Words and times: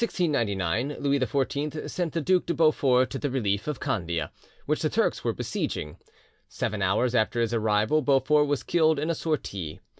In 0.01 0.07
1699 0.07 0.95
Louis 0.99 1.19
XIV 1.19 1.87
sent 1.87 2.13
the 2.13 2.21
Duc 2.21 2.47
de 2.47 2.55
Beaufort 2.55 3.07
to 3.11 3.19
the 3.19 3.29
relief 3.29 3.67
of 3.67 3.79
Candia, 3.79 4.31
which 4.65 4.81
the 4.81 4.89
Turks 4.89 5.23
were 5.23 5.31
besieging. 5.31 5.97
Seven 6.49 6.81
hours 6.81 7.13
after 7.13 7.39
his 7.39 7.53
arrival 7.53 8.01
Beaufort 8.01 8.47
was 8.47 8.63
killed 8.63 8.97
in 8.97 9.11
a 9.11 9.13
sortie. 9.13 9.79